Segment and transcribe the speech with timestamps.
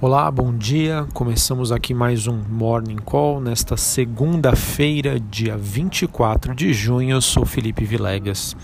[0.00, 1.08] Olá, bom dia.
[1.12, 7.16] Começamos aqui mais um Morning Call nesta segunda-feira, dia 24 de junho.
[7.16, 8.56] Eu sou Felipe Vilegas.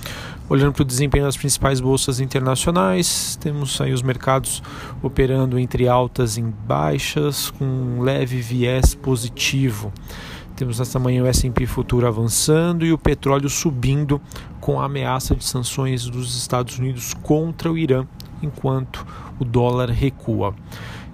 [0.49, 4.63] Olhando para o desempenho das principais bolsas internacionais, temos aí os mercados
[5.03, 9.93] operando entre altas e baixas, com um leve viés positivo.
[10.55, 14.21] Temos nesta manhã o S&P futuro avançando e o petróleo subindo
[14.61, 18.07] com a ameaça de sanções dos Estados Unidos contra o Irã,
[18.41, 19.05] enquanto
[19.41, 20.55] o dólar recua.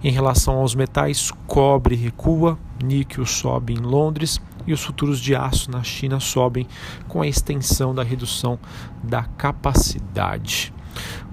[0.02, 5.70] Em relação aos metais, cobre recua, níquel sobe em Londres e os futuros de aço
[5.70, 6.66] na China sobem
[7.06, 8.58] com a extensão da redução
[9.02, 10.72] da capacidade.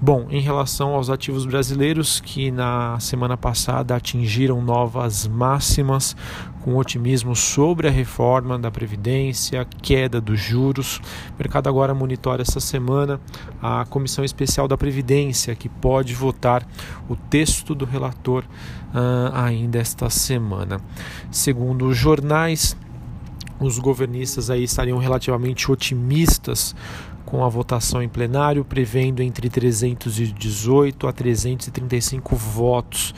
[0.00, 6.16] Bom, em relação aos ativos brasileiros que na semana passada atingiram novas máximas,
[6.62, 10.98] com otimismo sobre a reforma da Previdência, queda dos juros.
[11.34, 13.20] O mercado agora monitora essa semana
[13.60, 16.66] a Comissão Especial da Previdência, que pode votar
[17.08, 20.80] o texto do relator uh, ainda esta semana.
[21.30, 22.76] Segundo os jornais,
[23.60, 26.74] os governistas aí estariam relativamente otimistas
[27.28, 33.14] com a votação em plenário, prevendo entre 318 a 335 votos,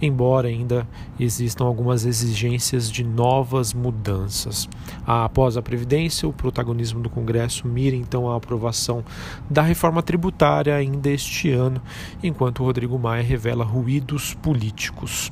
[0.00, 4.66] embora ainda existam algumas exigências de novas mudanças.
[5.06, 9.04] Após a Previdência, o protagonismo do Congresso mira então a aprovação
[9.50, 11.82] da reforma tributária ainda este ano,
[12.22, 15.30] enquanto Rodrigo Maia revela ruídos políticos.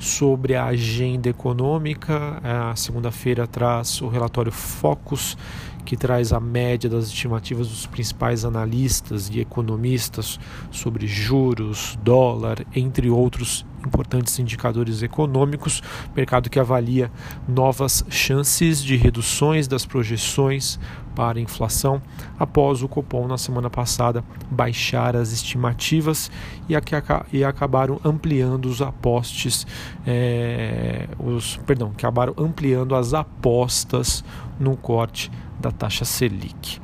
[0.00, 5.36] Sobre a agenda econômica, a segunda-feira traz o relatório Focus
[5.88, 10.38] que traz a média das estimativas dos principais analistas e economistas
[10.70, 15.82] sobre juros, dólar, entre outros importantes indicadores econômicos,
[16.14, 17.10] mercado que avalia
[17.48, 20.78] novas chances de reduções das projeções
[21.14, 22.02] para inflação
[22.38, 26.30] após o Copom na semana passada baixar as estimativas
[26.68, 26.74] e,
[27.32, 29.66] e acabaram ampliando os apostes,
[30.06, 34.22] é, os, perdão, acabaram ampliando as apostas
[34.60, 36.80] no corte da taxa Selic.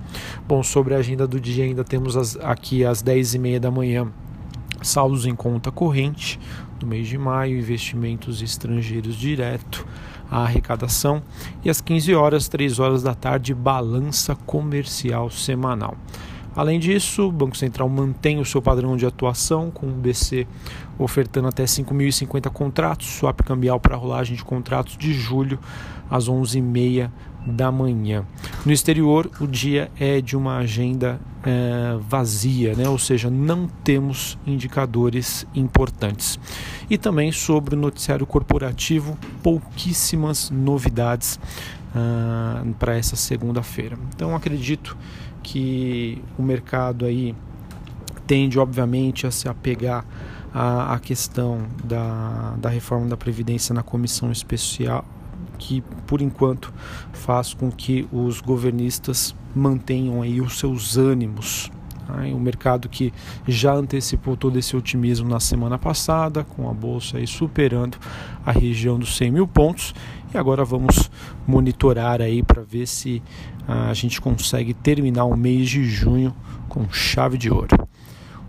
[0.46, 4.08] Bom, sobre a agenda do dia ainda temos as, aqui às 10h30 da manhã
[4.82, 6.38] saldos em conta corrente
[6.78, 9.86] do mês de maio, investimentos estrangeiros direto,
[10.30, 11.22] a arrecadação
[11.64, 15.96] e às 15 horas, 3 horas da tarde, balança comercial semanal.
[16.56, 20.46] Além disso, o Banco Central mantém o seu padrão de atuação, com o BC
[20.96, 25.58] ofertando até 5.050 contratos, swap cambial para rolagem de contratos de julho
[26.08, 27.10] às 11h30
[27.46, 28.24] da manhã.
[28.64, 32.88] No exterior, o dia é de uma agenda é, vazia, né?
[32.88, 36.38] ou seja, não temos indicadores importantes.
[36.88, 41.38] E também sobre o noticiário corporativo, pouquíssimas novidades
[41.94, 43.98] uh, para essa segunda-feira.
[44.14, 44.96] Então, acredito
[45.42, 47.34] que o mercado aí
[48.26, 50.04] tende, obviamente, a se apegar
[50.52, 55.04] à, à questão da, da reforma da Previdência na comissão especial
[55.64, 56.72] que por enquanto
[57.12, 61.70] faz com que os governistas mantenham aí os seus ânimos.
[62.06, 62.34] Né?
[62.34, 63.14] O mercado que
[63.48, 67.96] já antecipou todo esse otimismo na semana passada, com a bolsa aí superando
[68.44, 69.94] a região dos 100 mil pontos,
[70.34, 71.10] e agora vamos
[71.46, 73.22] monitorar aí para ver se
[73.66, 76.34] ah, a gente consegue terminar o mês de junho
[76.68, 77.88] com chave de ouro.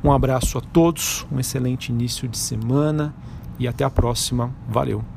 [0.03, 3.15] Um abraço a todos, um excelente início de semana
[3.57, 4.53] e até a próxima.
[4.67, 5.14] Valeu!